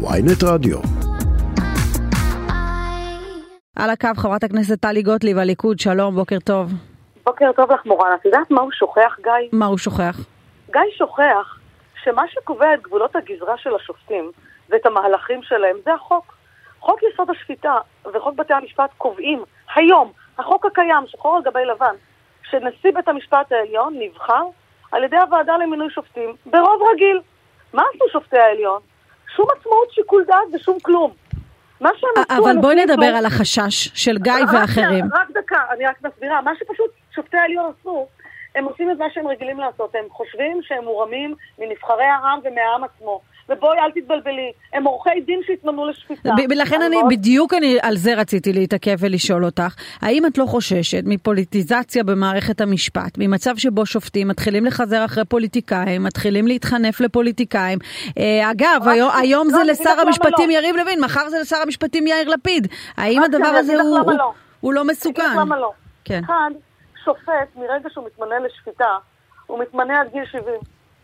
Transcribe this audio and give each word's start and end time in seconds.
ויינט 0.00 0.42
רדיו. 0.44 0.78
על 3.76 3.90
הקו 3.90 4.08
חברת 4.16 4.44
הכנסת 4.44 4.80
טלי 4.80 5.02
גוטליב, 5.02 5.38
הליכוד, 5.38 5.78
שלום, 5.78 6.14
בוקר 6.14 6.38
טוב. 6.44 6.70
בוקר 7.24 7.52
טוב 7.56 7.72
לך 7.72 7.86
מורן, 7.86 8.10
את 8.20 8.24
יודעת 8.24 8.50
מה 8.50 8.60
הוא 8.60 8.70
שוכח, 8.72 9.16
גיא? 9.22 9.32
מה 9.52 9.66
הוא 9.66 9.78
שוכח? 9.78 10.16
גיא 10.72 10.80
שוכח 10.98 11.58
שמה 12.04 12.22
שקובע 12.28 12.74
את 12.74 12.82
גבולות 12.82 13.16
הגזרה 13.16 13.58
של 13.58 13.74
השופטים 13.74 14.30
ואת 14.68 14.86
המהלכים 14.86 15.42
שלהם 15.42 15.76
זה 15.84 15.94
החוק. 15.94 16.34
חוק 16.80 17.00
יסוד 17.02 17.30
השפיטה 17.30 17.74
וחוק 18.14 18.34
בתי 18.34 18.54
המשפט 18.54 18.90
קובעים 18.98 19.42
היום, 19.74 20.12
החוק 20.38 20.66
הקיים, 20.66 21.06
שחור 21.06 21.36
על 21.36 21.42
גבי 21.42 21.64
לבן, 21.64 21.94
שנשיא 22.50 22.92
בית 22.94 23.08
המשפט 23.08 23.52
העליון 23.52 23.94
נבחר 23.98 24.44
על 24.92 25.04
ידי 25.04 25.16
הוועדה 25.16 25.56
למינוי 25.56 25.90
שופטים 25.90 26.36
ברוב 26.46 26.82
רגיל. 26.92 27.20
מה 27.72 27.82
עשו 27.94 28.04
שופטי 28.12 28.38
העליון? 28.38 28.80
שום 29.36 29.46
עצמאות 29.58 29.92
שיקול 29.92 30.24
דעת 30.24 30.60
ושום 30.60 30.78
כלום. 30.82 31.12
מה 31.80 31.90
שהם 31.96 32.10
עשו... 32.16 32.42
אבל 32.42 32.56
בואי 32.60 32.74
נדבר 32.74 33.06
על 33.06 33.26
החשש 33.26 33.88
של 34.04 34.18
גיא 34.18 34.32
ואחרים. 34.52 35.04
רק 35.12 35.30
דקה, 35.30 35.64
אני 35.70 35.86
רק 35.86 35.96
מסבירה. 36.04 36.42
מה 36.42 36.52
שפשוט 36.58 36.90
שופטי 37.14 37.36
העליון 37.36 37.72
עשו, 37.80 38.06
הם 38.54 38.64
עושים 38.64 38.90
את 38.90 38.98
מה 38.98 39.06
שהם 39.14 39.26
רגילים 39.26 39.58
לעשות. 39.58 39.94
הם 39.94 40.04
חושבים 40.10 40.60
שהם 40.62 40.84
מורמים 40.84 41.34
מנבחרי 41.58 42.04
העם 42.04 42.40
ומהעם 42.44 42.84
עצמו. 42.84 43.20
ובואי, 43.48 43.78
אל 43.78 43.90
תתבלבלי, 43.90 44.52
הם 44.72 44.84
עורכי 44.84 45.20
דין 45.26 45.40
שהתמנו 45.46 45.86
לשפיטה. 45.86 46.30
ב- 46.48 46.52
לכן 46.52 46.82
אני, 46.82 46.96
בדיוק 47.10 47.54
אני, 47.54 47.78
על 47.82 47.96
זה 47.96 48.14
רציתי 48.14 48.52
להתעכב 48.52 48.96
ולשאול 48.98 49.44
אותך. 49.44 49.74
האם 50.02 50.26
את 50.26 50.38
לא 50.38 50.44
חוששת 50.44 51.02
מפוליטיזציה 51.04 52.04
במערכת 52.04 52.60
המשפט, 52.60 53.18
ממצב 53.18 53.56
שבו 53.56 53.86
שופטים 53.86 54.28
מתחילים 54.28 54.64
לחזר 54.64 55.04
אחרי 55.04 55.24
פוליטיקאים, 55.24 56.04
מתחילים 56.04 56.46
להתחנף 56.46 57.00
לפוליטיקאים? 57.00 57.78
אה, 58.18 58.50
אגב, 58.50 58.88
היום, 58.88 59.10
היום 59.22 59.48
זה 59.50 59.64
לשר 59.64 60.00
המשפטים 60.06 60.50
לא. 60.50 60.54
יריב 60.54 60.76
לוין, 60.76 61.04
מחר 61.04 61.28
זה 61.28 61.38
לשר 61.40 61.56
המשפטים 61.56 62.06
יאיר 62.06 62.28
לפיד. 62.28 62.66
האם 62.96 63.22
הדבר 63.22 63.48
אני 63.50 63.58
הזה 63.58 63.74
לך 63.74 63.80
הוא, 63.82 64.12
לא. 64.12 64.32
הוא 64.60 64.72
לא 64.74 64.80
אגיד 64.80 64.90
מסוכן? 64.90 65.22
לך 65.22 65.36
למה 65.40 65.58
לא. 65.58 65.72
כן. 66.04 66.20
אחד, 66.24 66.50
שופט, 67.04 67.56
מרגע 67.56 67.88
שהוא 67.92 68.06
מתמנה 68.06 68.34
לשפיטה, 68.46 68.96
הוא 69.46 69.58
מתמנה 69.60 70.00
עד 70.00 70.08
גיל 70.12 70.24
70. 70.32 70.54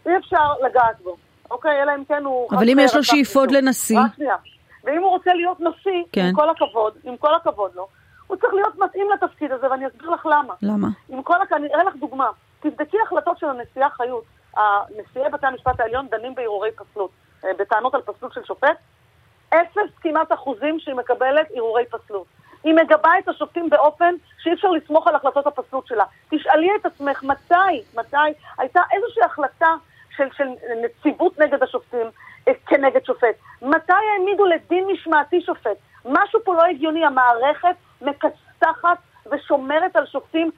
אי 0.06 0.12
אפשר 0.18 0.52
לגעת 0.66 1.00
בו, 1.02 1.16
אוקיי? 1.50 1.82
אלא 1.82 1.92
אם 1.98 2.04
כן 2.04 2.24
הוא... 2.24 2.48
אבל 2.50 2.68
אם 2.70 2.78
יש 2.80 2.94
לו 2.94 3.00
רצח 3.00 3.10
שאיפות. 3.12 3.52
לנשיא? 3.52 3.98
רק 3.98 4.14
שנייה. 4.16 4.36
ואם 4.84 5.02
הוא 5.02 5.10
רוצה 5.10 5.34
להיות 5.34 5.60
נשיא, 5.60 6.02
כן. 6.12 6.26
עם 6.26 6.34
כל 6.34 6.50
הכבוד, 6.50 6.94
עם 7.04 7.16
כל 7.16 7.34
הכבוד 7.34 7.70
לו, 7.74 7.86
הוא 8.26 8.36
צריך 8.36 8.54
להיות 8.54 8.78
מתאים 8.78 9.06
לתפקיד 9.10 9.52
הזה, 9.52 9.70
ואני 9.70 9.86
אסביר 9.86 10.10
לך 10.10 10.26
למה. 10.26 10.54
למה? 10.62 10.88
עם 11.08 11.22
כל 11.22 11.42
הכ... 11.42 11.52
אני 11.52 11.74
אראה 11.74 11.84
לך 11.84 11.94
דוגמה. 11.96 12.30
תבדקי 12.60 12.96
החלטות 13.06 13.38
של 13.38 13.46
הנשיאה 13.46 13.90
חיות. 13.90 14.24
הנשיאי 14.56 15.30
בתי 15.30 15.46
המשפט 15.46 15.80
העליון 15.80 16.06
דנים 16.10 16.34
בערעורי 16.34 16.70
פסלות, 16.72 17.10
אה, 17.44 17.50
בטענות 17.58 17.94
על 17.94 18.02
פסלות 18.02 18.32
של 18.32 18.44
שופט. 18.44 18.76
אפס 19.48 19.90
כמעט 20.00 20.32
אחוזים 20.32 20.80
שהיא 20.80 20.94
מקבלת 20.94 21.46
ערעורי 21.54 21.84
פסלות. 21.90 22.26
היא 22.64 22.74
מגבה 22.74 23.10
את 23.18 23.28
השופטים 23.28 23.70
באופן 23.70 24.14
שאי 24.42 24.52
אפשר 24.52 24.68
לסמוך 24.70 25.06
על 25.06 25.14
החלטות 25.14 25.46
הפסלות 25.46 25.86
שלה. 25.86 26.04
תשאלי 26.30 26.68
את 26.80 26.86
עצמך 26.86 27.22
מתי, 27.22 27.82
מתי 27.96 28.16
הייתה 28.58 28.80
איזושהי 28.92 29.24
החלטה 29.24 29.74
של, 30.16 30.24
של 30.36 30.44
נציבות 30.82 31.38
נגד 31.38 31.62
השופטים 31.62 32.06
אה, 32.48 32.52
כנגד 32.66 33.04
שופט. 33.04 33.36
מתי 33.62 33.92
העמידו 33.92 34.44
לדין 34.44 34.86
משמעתי 34.92 35.40
שופט? 35.40 35.76
משהו 36.04 36.40
פה 36.44 36.54
לא 36.54 36.64
הגיוני, 36.64 37.04
המערכת 37.04 37.76
מכסתחת 38.02 38.98
ושומרת 39.32 39.96
על 39.96 40.06
שופטים, 40.06 40.50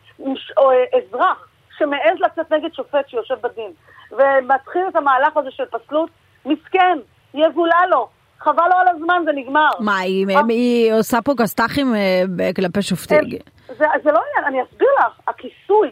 או 0.57 0.71
אה, 0.71 0.85
אזרח 0.99 1.49
שמעז 1.79 2.19
לצאת 2.21 2.53
נגד 2.53 2.75
שופט 2.75 3.09
שיושב 3.09 3.35
בדין, 3.43 3.71
ומתחיל 4.13 4.83
את 4.89 4.97
המהלך 4.97 5.37
הזה 5.37 5.51
של 5.51 5.65
פסלות, 5.65 6.11
מסכן, 6.47 6.99
יבולע 7.35 7.87
לו, 7.91 8.09
חבל 8.39 8.69
לו 8.69 8.77
על 8.77 8.89
הזמן, 8.89 9.23
זה 9.25 9.33
נגמר. 9.33 9.69
מה, 9.81 9.99
היא, 9.99 10.27
היא 10.49 10.93
עושה 10.93 11.23
פה 11.23 11.33
אה, 11.95 12.23
ב- 12.37 12.53
כלפי 12.53 12.83
שופטים? 12.83 13.19
זה, 13.69 13.85
זה 14.05 14.13
לא 14.13 14.21
עניין, 14.29 14.45
אני 14.47 14.63
אסביר 14.63 14.89
לך, 14.99 15.21
הכיסוי 15.29 15.91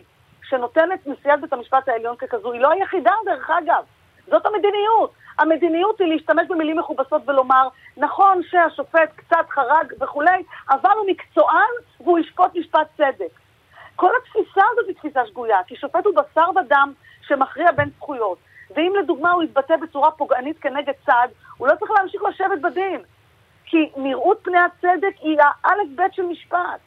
שנותנת 0.54 1.06
נשיאת 1.06 1.41
בית 1.41 1.53
המשפט 1.53 1.88
העליון 1.88 2.16
ככזו 2.16 2.53
היא 2.53 2.60
לא 2.60 2.70
היחידה 2.70 3.12
דרך 3.25 3.50
אגב, 3.50 3.84
זאת 4.26 4.47
המדיניות. 4.47 5.12
המדיניות 5.38 6.00
היא 6.00 6.09
להשתמש 6.09 6.48
במילים 6.48 6.78
מכובסות 6.78 7.22
ולומר, 7.28 7.69
נכון 7.97 8.42
שהשופט 8.50 9.10
קצת 9.16 9.48
חרג 9.50 9.92
וכולי, 10.00 10.42
אבל 10.70 10.91
הוא 10.98 11.06
מקצוען 11.10 11.72
והוא 12.00 12.19
ישפוט 12.19 12.54
משפט 12.54 12.87
צדק. 12.97 13.38
כל 13.97 14.10
התפיסה 14.22 14.62
הזאת 14.72 14.88
היא 14.88 14.94
תפיסה 14.97 15.26
שגויה, 15.26 15.59
כי 15.66 15.76
שופט 15.76 16.06
הוא 16.06 16.15
בשר 16.15 16.50
ודם 16.56 16.92
שמכריע 17.26 17.72
בין 17.72 17.91
זכויות. 17.97 18.38
ואם 18.76 18.92
לדוגמה 18.98 19.32
הוא 19.32 19.42
יתבטא 19.42 19.76
בצורה 19.76 20.10
פוגענית 20.10 20.59
כנגד 20.59 20.92
צד, 21.06 21.28
הוא 21.56 21.69
לא 21.69 21.75
צריך 21.75 21.91
להמשיך 21.91 22.22
לשבת 22.22 22.60
בדין. 22.60 23.00
כי 23.66 23.91
נראות 23.97 24.38
פני 24.42 24.59
הצדק 24.59 25.15
היא 25.21 25.38
האלף-בית 25.41 26.15
של 26.15 26.22
משפט. 26.22 26.81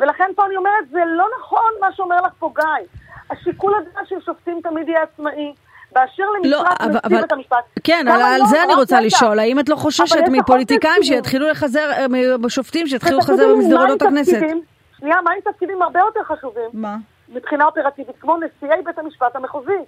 ולכן 0.00 0.30
פה 0.36 0.46
אני 0.46 0.56
אומרת, 0.56 0.88
זה 0.90 1.00
לא 1.06 1.26
נכון 1.38 1.70
מה 1.80 1.92
שאומר 1.92 2.16
לך 2.16 2.32
פה 2.38 2.52
גיא. 2.56 2.86
השיקול 3.30 3.74
הדעת 3.74 4.08
של 4.08 4.20
שופטים 4.20 4.60
תמיד 4.62 4.88
יהיה 4.88 5.02
עצמאי. 5.02 5.54
באשר 5.92 6.22
לא, 6.44 6.58
למשפט 6.58 6.80
אבל, 6.80 6.90
נשיא 6.90 7.00
אבל 7.04 7.20
בית 7.20 7.32
המשפט. 7.32 7.64
כן, 7.84 8.06
על, 8.08 8.22
על 8.22 8.34
היום, 8.34 8.46
זה 8.46 8.62
אני 8.62 8.74
רוצה. 8.74 9.00
לשאול, 9.00 9.38
האם 9.38 9.60
את 9.60 9.68
לא 9.68 9.76
חוששת 9.76 10.22
מפוליטיקאים. 10.30 11.02
שיתחילו 11.02 11.48
לחזר, 11.48 11.90
אה, 11.92 12.06
בשופטים 12.40 12.86
שיתחילו 12.86 13.18
לחזר 13.18 13.48
במסדרונות 13.48 14.02
הכנסת? 14.02 14.40
שנייה, 14.98 15.16
מה 15.22 15.30
עם 15.30 15.52
תפקידים 15.52 15.82
הרבה 15.82 16.00
יותר 16.00 16.20
חשובים? 16.24 16.70
מה? 16.72 16.96
מבחינה 17.28 17.64
אופרטיבית, 17.64 18.16
כמו 18.20 18.36
נשיאי 18.36 18.82
בית 18.84 18.98
המשפט 18.98 19.36
המחוזי. 19.36 19.78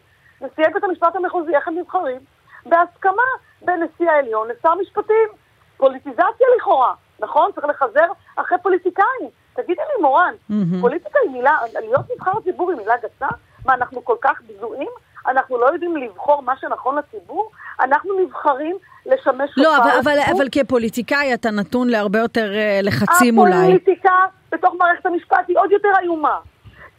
נשיאי 0.41 0.73
בית 0.75 0.85
המשפט 0.85 1.17
המחוזי, 1.17 1.55
איך 1.57 1.69
הם 1.69 1.79
נבחרים? 1.79 2.19
בהסכמה 2.67 3.23
בין 3.63 3.83
נשיא 3.83 4.11
העליון 4.11 4.49
לשר 4.49 4.75
משפטים. 4.75 5.29
פוליטיזציה 5.77 6.47
לכאורה, 6.57 6.95
נכון? 7.21 7.51
צריך 7.55 7.67
לחזר 7.67 8.07
אחרי 8.37 8.59
פוליטיקאים. 8.63 9.29
תגידי 9.57 9.83
לי, 9.83 10.03
מורן, 10.03 10.35
מהמם. 10.49 10.81
פוליטיקה 10.81 11.19
היא 11.23 11.31
מילה, 11.31 11.57
להיות 11.73 12.05
נבחר 12.15 12.41
ציבור 12.45 12.71
היא 12.71 12.79
מילה 12.79 12.95
גסה? 12.97 13.29
מה, 13.67 13.75
אנחנו 13.75 14.05
כל 14.05 14.17
כך 14.21 14.41
בזויים? 14.49 14.89
אנחנו 15.29 15.59
לא 15.59 15.67
יודעים 15.67 15.97
לבחור 15.97 16.43
מה 16.43 16.57
שנכון 16.57 16.99
לציבור? 16.99 17.51
אנחנו 17.81 18.21
נבחרים 18.21 18.77
לשמש 19.07 19.51
לא, 19.57 19.77
אבל, 19.77 19.91
אבל? 20.03 20.19
אבל 20.37 20.47
כפוליטיקאי 20.53 21.35
אתה 21.35 21.51
נתון 21.51 21.89
להרבה 21.89 22.19
יותר 22.19 22.55
אה, 22.55 22.81
לחצים 22.83 23.39
אולי. 23.39 23.55
הפוליטיקה 23.55 24.25
בתוך 24.53 24.75
מערכת 24.79 25.07
המשפט 25.07 25.45
היא 25.49 25.59
עוד 25.59 25.73
יותר 25.73 25.89
איומה. 26.03 26.39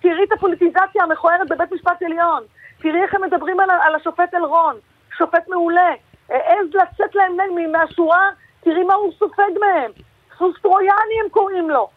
תראי 0.02 0.24
את 0.24 0.32
הפוליטיזציה 0.32 1.04
המכוערת 1.04 1.50
בבית 1.50 1.72
משפט 1.72 2.02
עליון. 2.02 2.44
תראי 2.82 3.02
איך 3.04 3.16
הם 3.16 3.22
מדברים 3.24 3.60
על, 3.60 3.70
על 3.70 3.96
השופט 3.96 4.34
אלרון. 4.34 4.76
שופט 5.18 5.50
מעולה. 5.50 5.92
העז 6.30 6.68
לצאת 6.74 7.16
להם 7.16 7.72
מהשורה, 7.72 8.30
תראי 8.64 8.84
מה 8.84 8.94
הוא 8.94 9.12
סופג 9.20 9.52
מהם. 9.60 9.92
סוס 10.38 10.56
טרויאני 10.62 11.16
הם 11.24 11.30
קוראים 11.30 11.70
לו. 11.70 11.90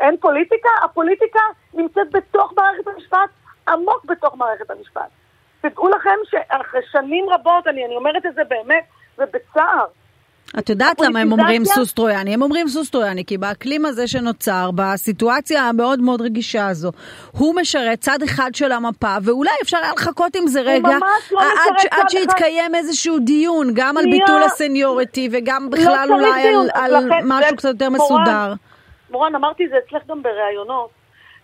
אין 0.00 0.16
פוליטיקה? 0.20 0.68
הפוליטיקה 0.84 1.40
נמצאת 1.74 2.10
בתוך 2.12 2.52
מערכת 2.56 2.86
המשפט, 2.94 3.30
עמוק 3.68 4.04
בתוך 4.04 4.34
מערכת 4.36 4.70
המשפט. 4.70 5.08
תדעו 5.60 5.88
לכם 5.88 6.16
שאחרי 6.30 6.80
שנים 6.92 7.24
רבות, 7.30 7.66
אני, 7.66 7.84
אני 7.86 7.96
אומרת 7.96 8.26
את 8.26 8.34
זה 8.34 8.42
באמת, 8.48 8.84
ובצער, 9.18 9.84
את 10.58 10.68
יודעת 10.68 11.00
למה 11.00 11.20
הם 11.20 11.32
אומרים 11.32 11.64
סוס 11.64 11.92
טרויאני? 11.92 12.34
הם 12.34 12.42
אומרים 12.42 12.68
סוס 12.68 12.90
טרויאני 12.90 13.24
כי 13.24 13.38
באקלים 13.38 13.86
הזה 13.86 14.06
שנוצר, 14.08 14.70
בסיטואציה 14.74 15.62
המאוד 15.62 16.00
מאוד 16.00 16.20
רגישה 16.20 16.66
הזו, 16.68 16.92
הוא 17.32 17.54
משרת 17.54 18.00
צד 18.00 18.22
אחד 18.22 18.50
של 18.54 18.72
המפה, 18.72 19.16
ואולי 19.22 19.50
אפשר 19.62 19.76
היה 19.76 19.92
לחכות 19.92 20.36
עם 20.36 20.46
זה 20.46 20.60
רגע, 20.60 20.88
לא 21.32 21.40
עד, 21.40 21.78
ש-. 21.78 21.86
שיתקיים 22.08 22.74
איזשהו 22.74 23.18
דיון, 23.18 23.70
גם 23.74 23.96
על. 23.96 24.04
ביטול 24.04 24.42
הסניוריטי, 24.42 25.28
וגם 25.32 25.70
בכלל 25.70 26.08
לא 26.08 26.16
צריך 26.16 26.28
אולי 26.28 26.48
על, 26.74 26.94
משהו 27.24 27.50
זה- 27.50 27.56
קצת 27.56 27.68
יותר 27.68 27.90
מסודר. 27.90 28.52
מורן, 29.10 29.34
אמרתי 29.34 29.64
את 29.64 29.70
זה 29.70 29.76
אצלך 29.88 30.02
גם 30.06 30.22
בראיונות. 30.22 30.90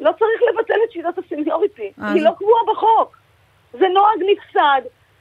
לא 0.01 0.13
צריך 0.19 0.41
לבטל 0.51 0.75
את 0.87 0.93
שיטת 0.93 1.19
הסניוריטי. 1.19 1.93
אה, 2.03 2.13
היא 2.13 2.23
לא 2.23 2.31
קבועה 2.39 2.63
בחוק. 2.73 3.17
זה 3.73 3.87
נוהג 3.95 4.19
נפסד, 4.31 4.81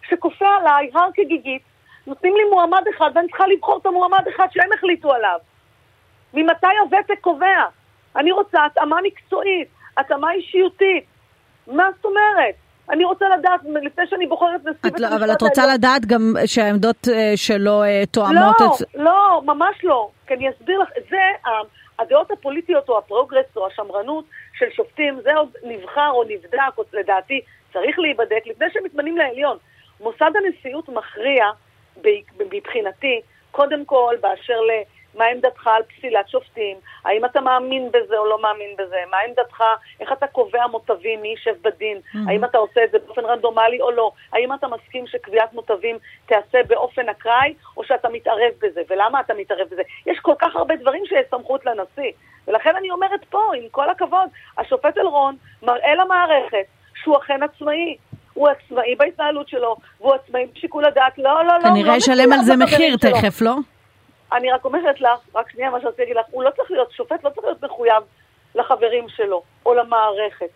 שכופה 0.09 0.47
עליי 0.59 0.89
הר 0.94 1.09
כגיגית, 1.13 1.61
נותנים 2.07 2.34
לי 2.35 2.44
מועמד 2.51 2.84
אחד, 2.95 3.11
ואני 3.16 3.28
צריכה 3.28 3.47
לבחור 3.47 3.78
את 3.81 3.85
המועמד 3.85 4.23
אחד 4.35 4.47
שהם 4.52 4.70
החליטו 4.73 5.14
עליו. 5.14 5.40
ממתי 6.34 6.67
הוותק 6.84 7.20
קובע? 7.22 7.66
אני 8.16 8.31
רוצה 8.31 8.66
התאמה 8.66 8.96
מקצועית, 9.03 9.67
התאמה 9.97 10.31
אישיותית. 10.31 11.03
מה 11.67 11.84
זאת 11.96 12.05
אומרת? 12.05 12.55
אני 12.90 13.05
רוצה 13.05 13.25
לדעת, 13.37 13.59
לפני 13.84 14.08
שאני 14.09 14.28
בוחרת 14.28 14.61
נשיא 14.61 14.72
בית 14.84 14.99
לא, 14.99 15.08
אבל 15.08 15.31
את 15.31 15.41
רוצה 15.41 15.61
העליון- 15.61 15.78
לדעת 15.78 16.05
גם 16.05 16.34
שהעמדות 16.46 17.08
אה, 17.14 17.31
שלו 17.35 17.84
אה, 17.84 18.03
תואמות 18.11 18.35
לא, 18.61 18.66
את... 18.75 18.81
לא, 18.96 19.41
ממש 19.46 19.75
לא. 19.84 20.09
כי 20.28 20.34
אני 20.34 20.49
אסביר 20.49 20.79
לך, 20.79 20.90
זה 21.09 21.17
הדעות 22.00 22.32
הפוליטיות 22.32 22.90
או 22.90 22.97
הפרוגרס 22.97 23.46
או 23.56 23.68
השמרנות 23.68 24.26
של 24.58 24.66
שופטים, 24.72 25.20
זה 25.24 25.36
עוד 25.36 25.50
נבחר 25.64 26.09
או 26.12 26.24
נבדק, 26.24 26.78
או 26.78 26.84
לדעתי 26.94 27.42
צריך 27.74 28.00
להיבדק 28.00 28.42
לפני 28.46 28.66
שמתמנים 28.74 29.18
לעליון. 29.18 29.58
מוסד 30.02 30.32
הנשיאות 30.36 30.90
מכריע, 30.90 31.46
מבחינתי, 32.52 33.22
קודם 33.52 33.86
כל 33.86 34.16
באשר 34.22 34.62
מה 35.16 35.26
עמדתך 35.26 35.67
על 35.67 35.84
פסילת 35.84 36.29
שופטים, 36.29 36.78
האם 37.06 37.26
אתה 37.26 37.41
מאמין 37.41 37.90
בזה 37.91 38.17
או 38.17 38.26
לא 38.26 38.41
מאמין 38.41 38.76
בזה, 38.78 38.97
מה 39.12 39.17
עמדתך, 39.28 39.64
איך 40.00 40.12
אתה 40.12 40.28
קובע 40.28 40.67
מוטבים, 40.67 41.22
מי 41.22 41.28
יישב 41.28 41.56
בדין, 41.62 41.97
mm-hmm. 41.97 42.17
האם 42.28 42.46
אתה 42.46 42.58
עושה 42.58 42.84
את 42.84 42.91
זה 42.91 42.97
באופן 43.00 43.26
רנדומלי 43.26 43.82
או 43.82 43.91
לא, 43.91 44.12
האם 44.34 44.53
אתה 44.53 44.67
מסכים 44.67 45.08
שקביעת 45.08 45.53
מוטבים 45.53 45.97
תיעשה 46.26 46.58
באופן 46.67 47.09
אקראי, 47.09 47.53
או 47.78 47.84
שאתה 47.84 48.09
מתערב 48.09 48.52
בזה, 48.62 48.82
ולמה 48.90 49.20
אתה 49.20 49.34
מתערב 49.34 49.67
בזה. 49.72 49.82
יש 50.06 50.20
כל 50.20 50.34
כך 50.40 50.56
הרבה 50.56 50.76
דברים 50.76 51.06
שיש 51.06 51.26
סמכות 51.32 51.66
לנשיא, 51.66 52.11
ולכן 52.47 52.76
אני 52.76 52.91
אומרת 52.91 53.26
פה, 53.29 53.41
עם 53.58 53.70
כל 53.72 53.90
הכבוד, 53.90 54.29
השופט 54.58 54.97
אלרון 54.97 55.35
מראה 55.64 55.96
למערכת 55.96 56.66
שהוא 56.96 57.18
אכן 57.18 57.44
עצמאי. 57.44 57.97
הוא 58.34 58.47
עצמאי 58.47 58.96
בהתנהלות 58.96 59.50
שלו, 59.50 59.76
והוא 60.00 60.14
עצמאי 60.14 60.46
בשיקול 60.53 60.85
הדעת. 60.85 61.18
לא, 61.18 61.46
לא, 61.46 61.53
לא. 61.64 61.70
כנראה 61.70 61.91
לא 61.91 61.97
ישלם 61.97 62.34
על 62.34 62.40
זה 62.40 62.56
מחיר 62.56 62.96
תכף, 62.97 63.41
לא? 63.41 63.56
אני 64.33 64.51
רק 64.51 64.66
אומרת 64.66 65.01
לך, 65.01 65.19
רק 65.35 65.51
שנייה 65.51 65.69
מה 65.69 65.81
שרציתי 65.81 66.01
להגיד 66.01 66.17
לך, 66.17 66.25
הוא 66.31 66.43
לא 66.43 66.49
צריך 66.49 66.72
להיות, 66.72 66.91
שופט 66.91 67.23
לא 67.23 67.29
צריך 67.29 67.45
להיות 67.45 67.63
מחויב 67.63 68.03
לחברים 68.55 69.09
שלו 69.09 69.43
או 69.66 69.73
למערכת. 69.73 70.49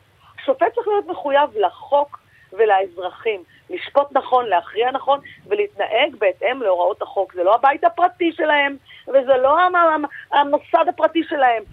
שופט 0.45 0.73
צריך 0.75 0.87
להיות 0.87 1.07
מחויב 1.07 1.49
לחוק 1.57 2.19
ולאזרחים. 2.53 3.43
לשפוט 3.69 4.07
נכון, 4.11 4.45
להכריע 4.45 4.91
נכון 4.91 5.19
ולהתנהג 5.47 6.15
בהתאם 6.19 6.61
להוראות 6.61 7.01
החוק. 7.01 7.33
זה 7.33 7.43
לא 7.43 7.55
הבית 7.55 7.83
הפרטי 7.83 8.31
שלהם 8.35 8.77
וזה 9.07 9.37
לא 9.41 9.57
המוסד 10.31 10.89
הפרטי 10.89 11.23
שלהם. 11.29 11.63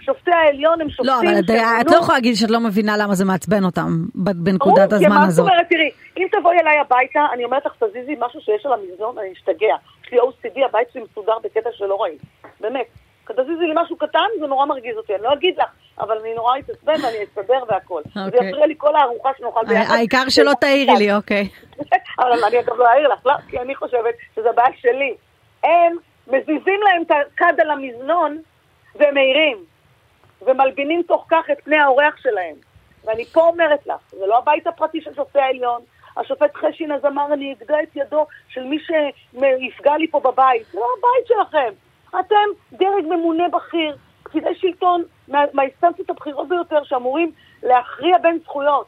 שופטי 0.00 0.30
העליון 0.30 0.80
הם 0.80 0.90
שופטים... 0.90 1.06
לא, 1.06 1.20
אבל 1.20 1.46
שמונו... 1.46 1.80
את 1.80 1.90
לא 1.90 1.96
יכולה 1.96 2.18
להגיד 2.18 2.34
שאת 2.34 2.50
לא 2.50 2.60
מבינה 2.60 2.96
למה 2.96 3.14
זה 3.14 3.24
מעצבן 3.24 3.64
אותם 3.64 3.88
בנקודת 4.14 4.92
הזמן 4.92 5.06
הזאת. 5.06 5.26
מה 5.26 5.30
זאת 5.30 5.48
אומרת, 5.48 5.66
תראי, 5.68 5.90
אם 6.16 6.26
תבואי 6.32 6.56
אליי 6.60 6.78
הביתה, 6.78 7.20
אני 7.32 7.44
אומרת 7.44 7.66
לך, 7.66 7.72
תזיזי 7.84 8.14
משהו 8.18 8.40
שיש 8.40 8.66
על 8.66 8.72
המזנון, 8.72 9.18
אני 9.18 9.32
אשתגע. 9.32 9.76
יש 10.06 10.12
לי 10.12 10.18
OCD, 10.20 10.64
הבית 10.64 10.88
שלי 10.92 11.02
מסודר 11.02 11.38
בקטע 11.42 11.70
שלא 11.72 12.02
ראית. 12.02 12.20
באמת. 12.60 12.86
תזיזי 13.32 13.64
לי 13.66 13.72
משהו 13.74 13.96
קטן, 13.96 14.26
זה 14.40 14.46
נורא 14.46 14.66
מרגיז 14.66 14.96
אותי. 14.96 15.14
אני 15.14 15.22
לא 15.22 15.32
אגיד 15.32 15.58
לך, 15.58 15.68
אבל 16.00 16.18
אני 16.18 16.34
נורא 16.34 16.58
אתעצבן 16.58 16.92
ואני 16.92 17.24
אסתדר 17.24 17.64
והכל. 17.68 18.02
זה 18.14 18.20
אוקיי. 18.24 18.48
יפריע 18.48 18.66
לי 18.66 18.74
כל 18.78 18.96
הארוחה 18.96 19.30
שנאכל 19.38 19.64
ביחד. 19.68 19.94
העיקר 19.94 20.28
שלא 20.28 20.52
תעירי 20.60 20.96
לי, 20.98 21.14
אוקיי. 21.14 21.48
אבל 22.20 22.44
אני 22.44 22.60
אגב 22.60 22.76
לא 22.76 22.88
אעיר 22.88 23.08
לך, 23.08 23.26
לא, 23.26 23.32
כי 23.48 23.58
אני 23.58 23.74
חושבת 23.74 24.14
שזה 24.36 24.50
הבעיה 24.50 24.76
שלי. 24.80 25.14
הם 25.64 25.96
מזיזים 26.26 26.80
להם 26.82 27.02
את 27.02 27.10
הכד 27.10 27.60
על 27.60 27.70
המזנון 27.70 28.38
ומעירים. 28.94 29.64
ומלבינים 30.42 31.02
תוך 31.02 31.26
כך 31.28 31.50
את 31.52 31.56
פני 31.64 31.76
האורח 31.76 32.16
שלהם. 32.16 32.54
ואני 33.04 33.24
פה 33.24 33.40
אומרת 33.40 33.86
לך, 33.86 33.96
זה 34.10 34.26
לא 34.26 34.38
הבית 34.38 34.66
הפרטי 34.66 35.00
של 35.00 35.14
שופטי 35.14 35.38
העליון. 35.38 35.82
השופט 36.16 36.56
חשין 36.56 36.92
אז 36.92 37.04
אמר, 37.04 37.32
אני 37.32 37.52
אגדע 37.52 37.82
את 37.82 37.96
ידו 37.96 38.26
של 38.48 38.64
מי 38.64 38.78
שיפגע 38.78 39.96
לי 39.96 40.08
פה 40.10 40.20
בבית. 40.20 40.66
זה 40.72 40.78
לא 40.78 40.86
הבית 40.98 41.26
שלכם. 41.26 41.72
אתם 42.20 42.46
דרג 42.72 43.04
ממונה 43.06 43.44
בכיר, 43.48 43.96
פקידי 44.22 44.54
שלטון 44.54 45.02
מהאינסטנציות 45.28 46.10
הבכירות 46.10 46.48
ביותר 46.48 46.84
שאמורים 46.84 47.32
להכריע 47.62 48.18
בין 48.18 48.38
זכויות. 48.44 48.86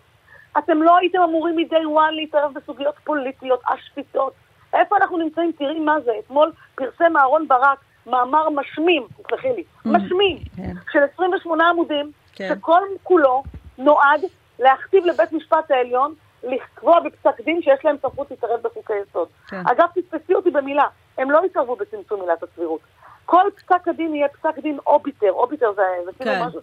אתם 0.59 0.83
לא 0.83 0.97
הייתם 0.97 1.19
אמורים 1.23 1.57
מ-day 1.57 1.85
one 1.85 2.11
להתערב 2.11 2.53
בסוגיות 2.55 2.95
פוליטיות, 3.05 3.61
השפיטות. 3.69 4.33
איפה 4.73 4.97
אנחנו 4.97 5.19
נמצאים? 5.19 5.53
תראי 5.59 5.79
מה 5.79 6.01
זה. 6.01 6.13
אתמול 6.19 6.53
פרסם 6.75 7.17
אהרון 7.17 7.49
ברק 7.49 7.79
מאמר 8.07 8.51
משמים, 8.51 9.07
תסלחי 9.23 9.49
לי, 9.49 9.63
mm. 9.63 9.89
משמים, 9.89 10.39
כן. 10.57 10.73
של 10.93 10.99
28 11.15 11.69
עמודים, 11.69 12.11
כן. 12.35 12.49
שכל 12.49 12.83
כולו 13.03 13.43
נועד 13.79 14.21
להכתיב 14.59 15.05
לבית 15.07 15.33
משפט 15.33 15.71
העליון 15.71 16.15
לקבוע 16.43 17.01
בפסק 17.01 17.41
דין 17.41 17.63
שיש 17.63 17.85
להם 17.85 17.97
סמכות 18.03 18.31
להתערב 18.31 18.61
בחוקי 18.63 18.93
יסוד. 19.09 19.29
כן. 19.49 19.63
אגב, 19.67 19.87
תתפסי 19.95 20.35
אותי 20.35 20.51
במילה, 20.51 20.87
הם 21.19 21.31
לא 21.31 21.41
יתערבו 21.47 21.77
בצמצום 21.77 22.21
עילת 22.21 22.43
הסבירות. 22.43 22.81
כל 23.25 23.45
פסק 23.57 23.89
הדין 23.89 24.15
יהיה 24.15 24.29
פסק 24.29 24.59
דין 24.59 24.79
obiter, 24.87 25.33
obiter 25.33 25.73
זה, 25.73 25.83
כאילו 26.19 26.31
כן. 26.31 26.45
משהו 26.47 26.61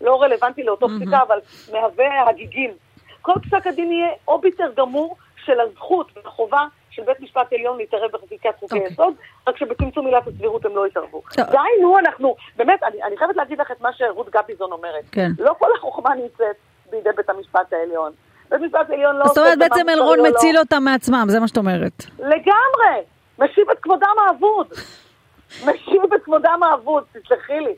שלא 0.00 0.22
רלוונטי 0.22 0.62
לאותו 0.62 0.86
mm-hmm. 0.86 1.00
פסיקה, 1.00 1.22
אבל 1.22 1.38
מהווה 1.72 2.28
הגיגים. 2.28 2.70
כל 3.22 3.32
פסק 3.42 3.66
הדין 3.66 3.92
יהיה 3.92 4.08
obiter 4.28 4.72
גמור 4.76 5.16
של 5.44 5.60
הזכות 5.60 6.10
והחובה 6.16 6.66
של 6.90 7.02
בית 7.02 7.20
משפט 7.20 7.52
עליון 7.52 7.78
להתערב 7.78 8.10
בחקיקת 8.12 8.50
חוקי 8.60 8.74
okay. 8.74 8.78
אוקיי. 8.78 8.92
יסוד, 8.92 9.14
רק 9.48 9.56
שבצמצום 9.56 10.06
עילת 10.06 10.26
הסבירות 10.26 10.64
הם 10.64 10.76
לא 10.76 10.86
יתערבו. 10.86 11.22
די, 11.36 11.82
נו, 11.82 11.98
אנחנו, 11.98 12.36
באמת, 12.56 12.82
אני, 12.82 13.02
אני 13.02 13.16
חייבת 13.16 13.36
להגיד 13.36 13.58
לך 13.58 13.70
את 13.70 13.80
מה 13.80 13.92
שרות 13.92 14.30
גביזון 14.30 14.72
אומרת. 14.72 15.04
כן. 15.12 15.30
לא 15.38 15.54
כל 15.58 15.68
החוכמה 15.78 16.14
נמצאת 16.14 16.56
בידי 16.90 17.10
בית 17.16 17.30
המשפט 17.30 17.72
העליון. 17.72 18.12
בית 18.50 18.62
המשפט 18.62 18.90
העליון 18.90 19.16
לא 19.16 19.24
עושה... 19.24 19.34
זאת 19.34 19.38
אומרת, 19.38 19.58
בעצם 19.58 19.88
אלרון 19.88 20.18
לא- 20.18 20.30
מציל 20.30 20.54
לא... 20.54 20.60
אותם 20.60 20.82
מעצמם, 20.84 21.26
זה 21.28 21.40
מה 21.40 21.48
שאת 21.48 21.56
אומרת. 21.56 22.04
לגמרי! 22.18 23.04
משיב 23.38 23.70
את 23.70 23.78
כבודם 23.78 24.14
האבוד. 24.26 24.66
משיב 25.66 26.12
את 26.14 26.24
כבודם 26.24 26.60
האבוד, 26.62 27.04
תסלחי 27.12 27.60
לי. 27.60 27.74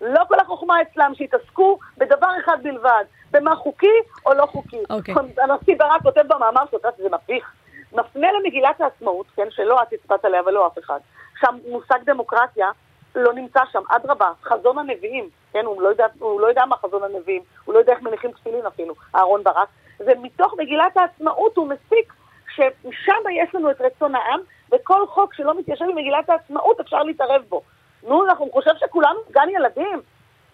לא 0.00 0.20
כל 0.28 0.40
החוכמה 0.40 0.82
אצלם, 0.82 1.12
שהתעסקו 1.14 1.78
בדבר 1.98 2.28
אחד 2.44 2.56
בלבד, 2.62 3.04
במה 3.30 3.56
חוקי 3.56 3.86
או 4.26 4.34
לא 4.34 4.46
חוקי. 4.46 4.76
Okay. 4.76 4.94
אוקיי. 4.94 5.14
הנשיא 5.14 5.76
ברק 5.78 6.02
כותב 6.02 6.22
במאמר 6.28 6.62
שלו, 6.70 6.80
זה 6.98 7.08
מביך. 7.24 7.52
מפנה 7.92 8.28
למגילת 8.32 8.80
העצמאות, 8.80 9.26
כן, 9.36 9.46
שלא 9.50 9.82
את 9.82 9.92
הצבעת 9.92 10.24
עליה 10.24 10.42
ולא 10.46 10.66
אף 10.66 10.78
אחד, 10.78 10.98
שם 11.40 11.56
מושג 11.68 11.98
דמוקרטיה 12.04 12.70
לא 13.14 13.32
נמצא 13.32 13.60
שם, 13.72 13.82
אדרבה, 13.88 14.30
חזון 14.42 14.78
הנביאים, 14.78 15.28
כן, 15.52 15.64
הוא 15.64 15.82
לא, 15.82 15.88
יודע, 15.88 16.06
הוא 16.18 16.40
לא 16.40 16.46
יודע 16.46 16.64
מה 16.64 16.76
חזון 16.76 17.02
הנביאים, 17.02 17.42
הוא 17.64 17.74
לא 17.74 17.78
יודע 17.78 17.92
איך 17.92 18.02
מניחים 18.02 18.32
תפילין 18.32 18.66
אפילו, 18.66 18.94
אהרון 19.14 19.44
ברק, 19.44 19.68
ומתוך 20.06 20.54
מגילת 20.58 20.96
העצמאות 20.96 21.56
הוא 21.56 21.68
מסיק 21.68 22.12
ששם 22.54 23.30
יש 23.32 23.54
לנו 23.54 23.70
את 23.70 23.80
רצון 23.80 24.14
העם, 24.14 24.40
וכל 24.72 25.06
חוק 25.06 25.34
שלא 25.34 25.58
מתיישב 25.58 25.84
עם 25.84 25.96
מגילת 25.96 26.30
העצמאות 26.30 26.80
אפשר 26.80 27.02
להתערב 27.02 27.42
בו. 27.48 27.62
נו, 28.02 28.24
אנחנו 28.24 28.48
חושב 28.52 28.70
שכולנו 28.80 29.20
גן 29.30 29.48
ילדים? 29.48 30.00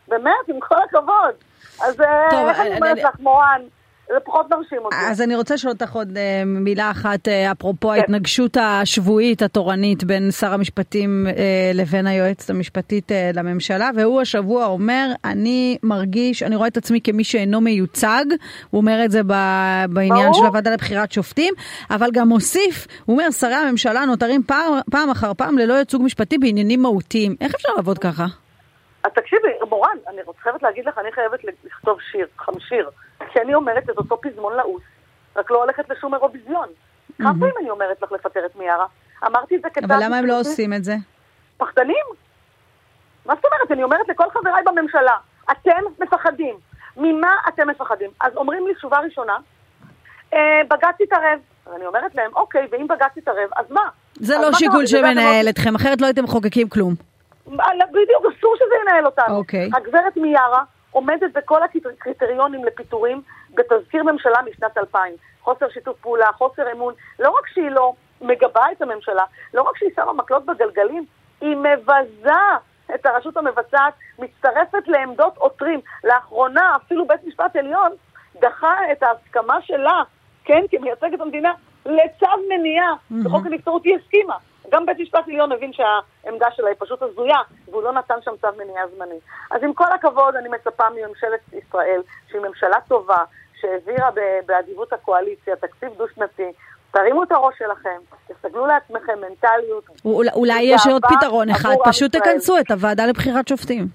באמת, 0.09 0.49
עם 0.49 0.61
כל 0.61 0.83
הכבוד. 0.85 1.35
אז 1.83 2.01
אה, 2.01 2.27
טוב, 2.31 2.49
איך 2.49 2.61
אני 2.61 2.77
אומרת 2.77 2.99
לך, 2.99 3.21
מורן? 3.21 3.63
זה 4.09 4.21
פחות 4.25 4.51
מרשים 4.51 4.79
אותי. 4.85 4.97
אז 5.11 5.23
אני 5.23 5.37
רוצה 5.37 5.55
לשאול 5.55 5.73
אותך 5.73 5.93
עוד 5.93 6.17
אה, 6.17 6.43
מילה 6.47 6.91
אחת, 6.91 7.29
אה, 7.29 7.53
אפרופו 7.53 7.89
כן. 7.89 7.95
ההתנגשות 7.95 8.57
השבועית 8.61 9.43
התורנית 9.43 10.05
בין 10.05 10.31
שר 10.31 10.55
המשפטים 10.55 11.27
אה, 11.27 11.33
לבין 11.75 12.07
היועצת 12.07 12.51
המשפטית 12.51 13.13
לממשלה, 13.35 13.91
והוא 13.97 14.21
השבוע 14.21 14.67
אומר, 14.67 15.07
אני 15.25 15.79
מרגיש, 15.83 16.43
אני 16.43 16.57
רואה 16.57 16.69
את 16.69 16.77
עצמי 16.77 17.01
כמי 17.05 17.25
שאינו 17.25 17.61
מיוצג, 17.61 18.25
הוא 18.71 18.81
אומר 18.81 19.05
את 19.05 19.11
זה 19.11 19.21
בעניין 19.89 20.33
של 20.33 20.45
הוועדה 20.45 20.71
לבחירת 20.71 21.13
שופטים, 21.13 21.55
אבל 21.91 22.09
גם 22.13 22.29
מוסיף, 22.29 22.87
הוא 23.05 23.15
אומר, 23.15 23.31
שרי 23.31 23.55
הממשלה 23.55 24.05
נותרים 24.05 24.43
פעם, 24.43 24.73
פעם 24.91 25.11
אחר 25.11 25.35
פעם 25.35 25.59
ללא 25.59 25.75
ייצוג 25.75 26.03
משפטי 26.03 26.39
בעניינים 26.39 26.83
מהותיים. 26.83 27.37
איך 27.41 27.55
אפשר 27.55 27.73
לעבוד 27.77 27.99
ככה? 27.99 28.25
אז 29.05 29.13
תקשיבי, 29.15 29.49
מורן, 29.69 29.97
אני 30.09 30.21
חייבת 30.43 30.63
להגיד 30.63 30.87
לך, 30.87 30.99
אני 30.99 31.13
חייבת 31.13 31.41
לכתוב 31.65 31.99
שיר, 32.01 32.27
חמשיר. 32.39 32.91
כי 33.33 33.41
אני 33.41 33.55
אומרת 33.55 33.91
את 33.91 33.99
אותו 33.99 34.21
פזמון 34.21 34.57
לעוס, 34.57 34.83
רק 35.37 35.51
לא 35.51 35.63
הולכת 35.63 35.89
לשום 35.89 36.15
אירוויזיון. 36.15 36.69
כמה 37.19 37.33
פעמים 37.39 37.55
אני 37.61 37.71
אומרת 37.71 38.03
לך 38.03 38.13
לפטר 38.13 38.47
את 38.47 38.57
מיארה? 38.57 38.87
אמרתי 39.27 39.57
את 39.57 39.63
זה 39.63 39.71
כצעד... 39.71 39.85
אבל 39.93 40.05
למה 40.05 40.19
הם 40.19 40.27
לא 40.27 40.41
עושים 40.41 40.73
את 40.73 40.85
זה? 40.85 40.95
פחדנים. 41.57 42.07
מה 43.27 43.35
זאת 43.35 43.45
אומרת? 43.45 43.71
אני 43.71 43.83
אומרת 43.83 44.09
לכל 44.09 44.31
חבריי 44.31 44.63
בממשלה, 44.65 45.17
אתם 45.51 45.83
מפחדים. 45.99 46.57
ממה 46.97 47.35
אתם 47.49 47.69
מפחדים? 47.69 48.11
אז 48.21 48.37
אומרים 48.37 48.67
לי 48.67 48.75
תשובה 48.75 48.99
ראשונה, 48.99 49.37
אה, 50.35 50.61
בג"ץ 50.71 51.01
יתערב. 51.01 51.39
אני 51.77 51.87
אומרת 51.87 52.15
להם, 52.15 52.31
אוקיי, 52.35 52.67
ואם 52.71 52.87
בג"ץ 52.89 53.17
יתערב, 53.17 53.49
אז 53.57 53.71
מה? 53.71 53.89
זה 54.15 54.39
לא 54.39 54.53
שיקול 54.53 54.87
שמנהל 54.87 55.49
אתכם, 55.49 55.75
אחרת 55.75 56.01
לא 56.01 56.07
הייתם 56.07 56.25
מחוקקים 56.25 56.69
כלום. 56.69 56.95
בדיוק, 57.47 58.23
אסור 58.39 58.57
שזה 58.57 58.75
ינהל 58.83 59.07
אותנו. 59.07 59.37
אוקיי. 59.37 59.71
הגברת 59.75 60.17
מיארה 60.17 60.63
עומדת 60.97 61.33
בכל 61.33 61.61
הקריטריונים 61.63 62.65
לפיטורים 62.65 63.23
בתזכיר 63.55 64.03
ממשלה 64.03 64.39
משנת 64.51 64.79
2000. 64.79 65.13
חוסר 65.43 65.69
שיתוף 65.69 65.97
פעולה, 66.01 66.33
חוסר 66.33 66.73
אמון. 66.73 66.95
לא 67.19 67.31
רק 67.31 67.47
שהיא 67.47 67.71
לא 67.71 67.93
מגבה 68.21 68.65
את 68.73 68.83
הממשלה, 68.83 69.25
לא 69.55 69.63
רק 69.63 69.77
שהיא 69.77 69.91
שמה 69.97 70.13
מקלות 70.13 70.47
בגלגלים, 70.47 71.05
היא 71.41 71.57
מבזה 71.57 72.41
את 72.95 73.07
הרשות 73.07 73.37
המבצעת, 73.37 73.95
מצטרפת 74.19 74.89
לעמדות 74.89 75.37
עותרים. 75.37 75.81
לאחרונה 76.05 76.77
אפילו 76.77 77.07
בית 77.07 77.25
משפט 77.25 77.57
עליון 77.57 77.93
דחה 78.41 78.75
את 78.93 79.03
ההסכמה 79.03 79.63
שלה, 79.63 80.03
כן, 80.45 80.63
כמייצגת 80.71 81.21
המדינה, 81.21 81.53
לצו 81.87 82.27
מניעה. 82.49 82.93
Mm-hmm. 82.93 83.25
בחוק 83.25 83.47
הנבצרות 83.47 83.85
היא 83.85 83.97
הסכימה. 83.97 84.37
גם 84.71 84.87
בית 84.87 84.99
משפט 84.99 85.25
עליון 85.27 85.53
הבין 85.53 85.73
שהעמדה 85.73 86.47
שלה 86.51 86.69
היא 86.69 86.77
פשוט 86.79 87.03
הזויה, 87.03 87.39
והוא 87.71 87.83
לא 87.83 87.93
נתן 87.93 88.15
שם 88.25 88.31
צו 88.41 88.49
מניעה 88.59 88.85
זמני. 88.97 89.19
אז 89.51 89.63
עם 89.63 89.73
כל 89.73 89.93
הכבוד, 89.95 90.37
אני 90.37 90.49
מצפה 90.49 90.85
מממשלת 90.91 91.41
ישראל, 91.53 92.01
שהיא 92.31 92.41
ממשלה 92.41 92.77
טובה, 92.89 93.25
שהעבירה 93.61 94.11
באדיבות 94.47 94.93
הקואליציה 94.93 95.57
תקציב 95.57 95.89
דו-שנתי, 95.97 96.53
תרימו 96.91 97.23
את 97.23 97.33
הראש 97.33 97.55
שלכם, 97.59 97.99
תסתגלו 98.27 98.67
לעצמכם 98.67 99.21
מנטליות. 99.21 99.85
אולי 100.35 100.63
יש 100.63 100.87
עוד 100.87 101.03
פתרון 101.07 101.51
אחד, 101.51 101.75
פשוט 101.85 102.17
תכנסו 102.17 102.59
את 102.59 102.71
הוועדה 102.71 103.07
לבחירת 103.07 103.49
שופטים. 103.49 103.87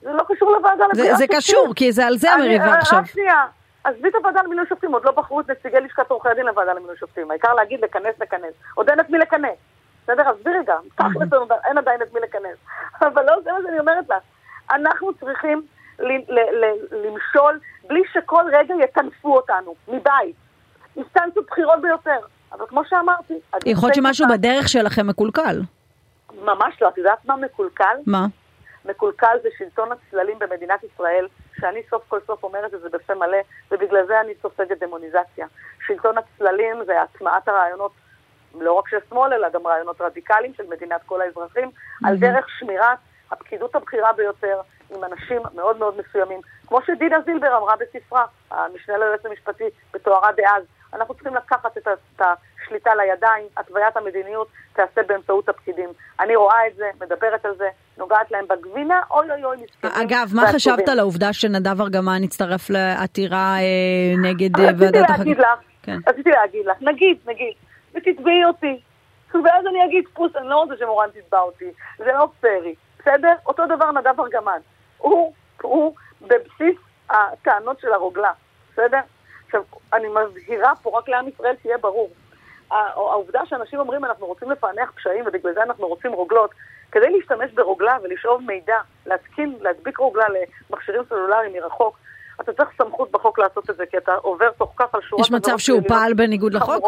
זה 0.00 0.12
לא 0.12 0.22
קשור 0.28 0.50
לוועדה 0.52 0.84
לבחירת 0.86 1.08
שופטים. 1.08 1.16
זה 1.16 1.26
קשור, 1.36 1.72
כי 1.76 1.92
זה 1.92 2.06
על 2.06 2.16
זה 2.16 2.32
המריבה 2.32 2.74
עכשיו. 2.74 2.98
רק 2.98 3.06
שנייה, 3.06 3.46
עזבי 3.84 4.08
את 4.08 4.14
הוועדה 4.14 4.42
למינוי 4.42 4.64
שופטים, 4.68 4.92
עוד 4.92 5.04
לא 5.04 5.10
בחרו 5.10 5.40
את 5.40 5.50
נציגי 5.50 5.80
לשכת 5.80 6.10
עורכי 6.10 6.28
הדין 6.28 6.46
לוועדה 6.46 6.72
למינוי 6.72 6.96
שופטים. 6.96 7.30
העיקר 7.30 7.54
להגיד 7.54 7.80
לכנס, 7.80 8.14
לכנס. 8.20 8.52
עוד 8.74 8.90
אין 8.90 9.00
את 9.00 9.10
מי 9.10 9.18
לכנס. 9.18 9.56
בסדר? 10.10 10.28
עזבי 10.28 10.50
רגע, 10.50 10.74
תכלס 10.94 11.28
אין 11.64 11.78
עדיין 11.78 12.02
את 12.02 12.14
מי 12.14 12.20
לכנס. 12.20 12.56
אבל 13.06 13.26
לא 13.26 13.40
זה 13.44 13.52
מה 13.52 13.58
שאני 13.62 13.78
אומרת 13.78 14.08
לך. 14.08 14.22
אנחנו 14.70 15.14
צריכים 15.14 15.62
למשול 16.90 17.60
בלי 17.88 18.02
שכל 18.12 18.44
רגע 18.52 18.74
יטנפו 18.84 19.36
אותנו, 19.36 19.74
מבית. 19.88 20.36
אינסטנציות 20.96 21.46
בכירות 21.50 21.82
ביותר. 21.82 22.18
אבל 22.52 22.66
כמו 22.66 22.84
שאמרתי... 22.84 23.34
יכול 23.66 23.88
להיות 23.88 23.94
שמשהו 23.94 24.26
בדרך 24.28 24.68
שלכם 24.68 25.06
מקולקל. 25.06 25.60
ממש 26.44 26.82
לא. 26.82 26.88
את 26.88 26.98
יודעת 26.98 27.24
מה 27.24 27.36
מקולקל? 27.36 27.96
מה? 28.06 28.26
מקולקל 28.84 29.36
זה 29.42 29.48
שלטון 29.58 29.88
הצללים 29.92 30.38
במדינת 30.38 30.80
ישראל, 30.84 31.26
שאני 31.60 31.80
סוף 31.90 32.02
כל 32.08 32.18
סוף 32.26 32.44
אומרת 32.44 32.74
את 32.74 32.80
זה 32.80 32.88
בפה 32.88 33.14
מלא, 33.14 33.38
ובגלל 33.70 34.06
זה 34.06 34.20
אני 34.20 34.32
סופגת 34.42 34.78
דמוניזציה. 34.80 35.46
שלטון 35.86 36.14
הצללים 36.18 36.76
זה 36.86 37.02
הטמעת 37.02 37.48
הרעיונות, 37.48 37.92
לא 38.54 38.72
רק 38.72 38.88
של 38.88 38.96
שמאל, 39.08 39.32
אלא 39.34 39.48
גם 39.48 39.66
רעיונות 39.66 40.00
רדיקליים 40.00 40.54
של 40.54 40.64
מדינת 40.68 41.00
כל 41.06 41.20
האזרחים, 41.20 41.68
mm-hmm. 41.68 42.08
על 42.08 42.16
דרך 42.16 42.46
שמירת 42.58 42.98
הפקידות 43.30 43.74
הבכירה 43.74 44.12
ביותר, 44.12 44.60
עם 44.90 45.04
אנשים 45.04 45.42
מאוד 45.54 45.78
מאוד 45.78 45.94
מסוימים. 46.00 46.40
כמו 46.66 46.78
שדינה 46.86 47.16
זילבר 47.24 47.58
אמרה 47.58 47.74
בספרה, 47.76 48.24
המשנה 48.50 48.98
ליועץ 48.98 49.26
המשפטי 49.26 49.64
בתוארה 49.94 50.32
דאז, 50.36 50.64
אנחנו 50.94 51.14
צריכים 51.14 51.34
לקחת 51.34 51.76
את 51.78 51.88
השליטה 52.20 52.90
לידיים, 52.94 53.44
התוויית 53.56 53.96
המדיניות 53.96 54.48
תעשה 54.72 55.00
באמצעות 55.06 55.48
הפקידים. 55.48 55.88
אני 56.20 56.36
רואה 56.36 56.66
את 56.66 56.76
זה, 56.76 56.84
מדברת 57.00 57.44
על 57.44 57.54
זה, 57.56 57.68
נוגעת 57.98 58.30
להם 58.30 58.44
בגבינה, 58.48 59.00
אוי 59.10 59.30
אוי 59.30 59.44
אוי, 59.44 59.56
מסכנים. 59.56 60.06
אגב, 60.06 60.30
מה 60.34 60.42
חשבת 60.52 60.88
על 60.88 60.98
העובדה 60.98 61.32
שנדב 61.32 61.80
ארגמן 61.80 62.22
הצטרף 62.24 62.70
לעתירה 62.70 63.56
אה, 63.58 64.30
נגד 64.30 64.60
אה, 64.60 64.70
ועדת 64.78 65.08
לך, 65.38 65.46
כן. 65.82 65.96
רציתי 66.06 66.30
להגיד 66.30 66.66
לך, 66.66 66.76
נגיד, 66.80 67.18
נגיד, 67.26 67.52
ותתבעי 68.00 68.44
אותי. 68.44 68.80
ואז 69.44 69.66
אני 69.66 69.84
אגיד, 69.84 70.04
פוס, 70.14 70.36
אני 70.36 70.48
לא 70.48 70.56
רוצה 70.56 70.74
שמורן 70.78 71.08
תתבע 71.10 71.40
אותי, 71.40 71.70
זה 71.98 72.12
לא 72.12 72.28
פרי, 72.40 72.74
בסדר? 72.98 73.32
אותו 73.46 73.66
דבר 73.66 73.90
נדב 73.90 74.20
ארגמן. 74.20 74.60
הוא, 74.98 75.32
הוא 75.62 75.94
בבסיס 76.20 76.76
הטענות 77.10 77.80
של 77.80 77.92
הרוגלה, 77.92 78.32
בסדר? 78.72 79.00
עכשיו, 79.46 79.62
אני 79.92 80.08
מבהירה 80.08 80.72
פה 80.82 80.98
רק 80.98 81.08
לעם 81.08 81.28
ישראל 81.28 81.54
שיהיה 81.62 81.78
ברור. 81.78 82.10
העובדה 82.70 83.40
שאנשים 83.46 83.78
אומרים 83.78 84.04
אנחנו 84.04 84.26
רוצים 84.26 84.50
לפענח 84.50 84.92
פשעים 84.96 85.24
ובגלל 85.26 85.54
זה 85.54 85.62
אנחנו 85.62 85.86
רוצים 85.86 86.12
רוגלות, 86.12 86.50
כדי 86.92 87.10
להשתמש 87.10 87.52
ברוגלה 87.52 87.96
ולשאוב 88.02 88.42
מידע, 88.42 88.76
להתקין, 89.06 89.56
להדביק 89.60 89.98
רוגלה 89.98 90.26
למכשירים 90.70 91.02
סלולריים 91.08 91.52
מרחוק, 91.52 91.98
אתה 92.40 92.52
צריך 92.52 92.68
סמכות 92.78 93.10
בחוק 93.10 93.38
לעשות 93.38 93.70
את 93.70 93.76
זה, 93.76 93.86
כי 93.86 93.96
אתה 93.96 94.14
עובר 94.14 94.50
תוך 94.50 94.72
כך 94.76 94.94
על 94.94 95.00
שורת... 95.00 95.20
יש 95.20 95.30
מצב 95.30 95.58
שהוא 95.58 95.80
פעל 95.88 96.14
בניגוד 96.14 96.54
לחוק? 96.54 96.84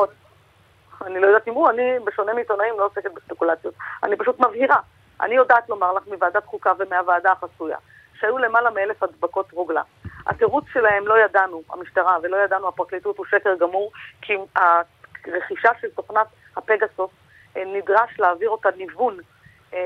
אני 1.07 1.21
לא 1.21 1.27
יודעת 1.27 1.49
אם 1.49 1.55
הוא, 1.55 1.71
אני 1.71 1.99
בשונה 2.05 2.35
מעיתונאים 2.35 2.75
לא 2.79 2.85
עוסקת 2.85 3.11
בספקולציות. 3.15 3.75
אני 4.03 4.17
פשוט 4.17 4.41
מבהירה. 4.41 4.77
אני 5.21 5.35
יודעת 5.35 5.69
לומר 5.69 5.93
לך 5.93 6.07
מוועדת 6.07 6.45
חוקה 6.45 6.73
ומהוועדה 6.79 7.33
החסויה, 7.33 7.77
שהיו 8.21 8.39
למעלה 8.39 8.71
מאלף 8.71 9.03
הדבקות 9.03 9.53
רוגלה. 9.53 9.83
התירוץ 10.27 10.65
שלהם 10.73 11.07
לא 11.07 11.19
ידענו, 11.19 11.63
המשטרה, 11.71 12.19
ולא 12.23 12.37
ידענו 12.37 12.69
הפרקליטות 12.69 13.19
הוא 13.19 13.27
שקר 13.27 13.55
גמור, 13.61 13.93
כי 14.23 14.37
הרכישה 14.57 15.71
של 15.81 15.91
תוכנת 15.91 16.27
הפגסוס 16.57 17.11
אה, 17.57 17.63
נדרש 17.67 18.11
להעביר 18.19 18.51
אותה 18.51 18.69
ניוון 18.77 19.17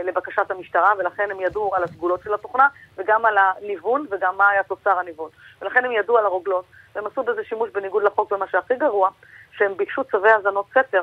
לבקשת 0.04 0.50
המשטרה, 0.50 0.92
ולכן 0.98 1.30
הם 1.30 1.40
ידעו 1.40 1.74
על 1.74 1.84
הסגולות 1.84 2.20
של 2.24 2.34
התוכנה, 2.34 2.68
וגם 2.96 3.26
על 3.26 3.38
הניוון, 3.38 4.06
וגם 4.10 4.36
מה 4.36 4.48
היה 4.48 4.62
תוצר 4.62 4.98
הניוון. 4.98 5.30
ולכן 5.62 5.84
הם 5.84 5.92
ידעו 5.92 6.18
על 6.18 6.24
הרוגלות, 6.24 6.64
והם 6.94 7.06
עשו 7.06 7.22
בזה 7.22 7.44
שימוש 7.44 7.70
בניגוד 7.70 8.02
לחוק, 8.02 8.32
ומה 8.32 8.46
שהכי 8.48 8.74
גרוע, 8.76 9.10
שהם 9.52 9.76
ביקשו 9.76 10.04
צווי 10.04 10.30
האזנות 10.30 10.66
סתר, 10.70 11.02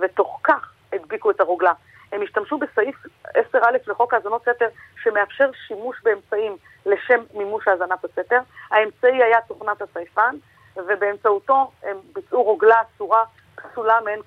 ותוך 0.00 0.40
כך 0.44 0.72
הדביקו 0.92 1.30
את 1.30 1.40
הרוגלה. 1.40 1.72
הם 2.12 2.22
השתמשו 2.22 2.58
בסעיף 2.58 2.96
10א 3.26 3.66
לחוק 3.86 4.14
האזנות 4.14 4.42
סתר, 4.42 4.68
שמאפשר 5.02 5.50
שימוש 5.66 5.96
באמצעים 6.02 6.56
לשם 6.86 7.20
מימוש 7.34 7.68
האזנת 7.68 8.04
הסתר. 8.04 8.38
האמצעי 8.70 9.22
היה 9.22 9.40
תוכנת 9.48 9.82
הסייפן, 9.82 10.36
ובאמצעותו 10.76 11.70
הם 11.82 11.96
ביצעו 12.12 12.42
רוגלה 12.42 12.82
אסורה, 12.82 13.24
פסולה 13.54 14.00
מאין 14.04 14.20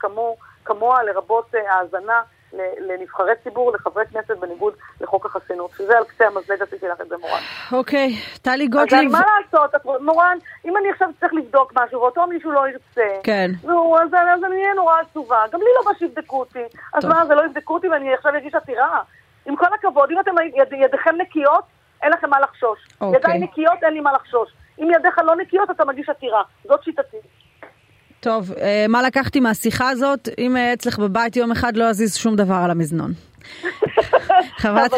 כמוה 0.65 1.03
לרבות 1.03 1.55
אה, 1.55 1.73
האזנה 1.73 2.21
לנבחרי 2.79 3.31
ציבור, 3.43 3.71
לחברי 3.71 4.03
כנסת, 4.11 4.37
בניגוד 4.37 4.73
לחוק 5.01 5.25
החסינות, 5.25 5.71
שזה 5.77 5.97
על 5.97 6.03
קצה 6.03 6.27
המזלג 6.27 6.61
עשיתי 6.61 6.87
לך 6.87 7.01
את 7.01 7.07
זה, 7.09 7.15
מורן. 7.17 7.39
אוקיי, 7.71 8.15
טלי 8.41 8.67
גוטליב. 8.67 9.15
אז 9.15 9.21
מה 9.21 9.21
לעשות, 9.41 9.85
מורן, 10.01 10.37
אם 10.65 10.77
אני 10.77 10.91
עכשיו 10.91 11.09
צריך 11.19 11.33
לבדוק 11.33 11.73
משהו 11.75 12.01
ואותו 12.01 12.27
מישהו 12.27 12.51
לא 12.51 12.67
ירצה, 12.67 13.07
כן. 13.23 13.51
נו, 13.63 13.97
אז, 13.99 14.09
אז 14.13 14.43
אני 14.43 14.55
אהיה 14.55 14.73
נורא 14.73 14.95
עצובה, 14.99 15.43
גם 15.51 15.59
לי 15.59 15.67
לא 15.77 15.91
בא 15.91 15.97
שיבדקו 15.99 16.39
אותי, 16.39 16.63
אז 16.93 17.01
טוב. 17.01 17.11
מה, 17.11 17.25
זה 17.25 17.35
לא 17.35 17.45
יבדקו 17.45 17.73
אותי 17.73 17.87
ואני 17.87 18.13
עכשיו 18.13 18.37
אגיש 18.37 18.55
עתירה? 18.55 19.01
עם 19.45 19.55
כל 19.55 19.73
הכבוד, 19.79 20.11
אם 20.11 20.19
אתם 20.19 20.31
יד, 20.55 20.73
ידיכם 20.73 21.15
נקיות, 21.17 21.63
אין 22.01 22.11
לכם 22.11 22.29
מה 22.29 22.39
לחשוש. 22.39 22.87
אוקיי. 23.01 23.19
ידיים 23.19 23.43
נקיות, 23.43 23.83
אין 23.83 23.93
לי 23.93 23.99
מה 23.99 24.13
לחשוש. 24.13 24.49
אם 24.79 24.87
ידיך 24.95 25.19
לא 25.23 25.35
נקיות, 25.35 25.71
אתה 25.71 25.85
מגיש 25.85 26.09
עתירה. 26.09 26.43
זאת 26.63 26.83
שיטתי. 26.83 27.17
טוב, 28.27 28.51
אה, 28.62 28.86
מה 28.89 29.01
לקחתי 29.01 29.39
מהשיחה 29.39 29.89
הזאת? 29.89 30.29
אם 30.38 30.57
אצלך 30.57 31.00
בבית 31.00 31.36
יום 31.36 31.51
אחד 31.51 31.77
לא 31.77 31.84
אזיז 31.84 32.15
שום 32.15 32.36
דבר 32.36 32.55
על 32.55 32.72
המזנון. 32.72 33.12
חברת... 34.63 34.91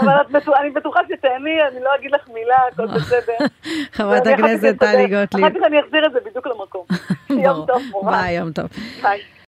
אבל 0.00 0.12
אני 0.60 0.70
בטוחה 0.70 1.00
שתהני, 1.08 1.62
אני 1.72 1.84
לא 1.84 1.90
אגיד 1.98 2.10
לך 2.12 2.20
מילה, 2.34 2.56
הכל 2.72 2.86
בסדר. 2.96 3.46
חברת 3.92 4.26
הכנסת 4.26 4.74
טלי 4.80 5.06
גוטליב. 5.06 5.44
אחר 5.44 5.54
כך 5.54 5.66
אני 5.66 5.80
אחזיר 5.80 6.06
את 6.06 6.12
זה 6.12 6.18
בדיוק 6.30 6.46
למקום. 6.46 6.84
יום 7.44 7.66
טוב, 7.66 7.82
מורן. 7.90 8.12
ביי, 8.12 8.34
יום 8.36 8.52
טוב. 8.52 8.66
ביי. 9.02 9.20